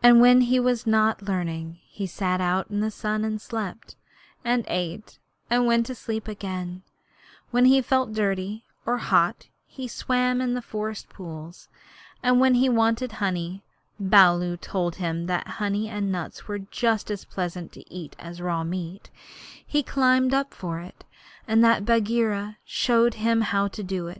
[0.00, 3.96] When he was not learning he sat out in the sun and slept,
[4.44, 5.18] and ate
[5.50, 6.82] and went to sleep again;
[7.50, 11.68] when he felt dirty or hot he swam in the forest pools;
[12.22, 13.64] and when he wanted honey
[13.98, 18.62] (Baloo told him that honey and nuts were just as pleasant to eat as raw
[18.62, 19.10] meat)
[19.66, 21.04] he climbed up for it,
[21.48, 24.14] and that Bagheera showed him how to do.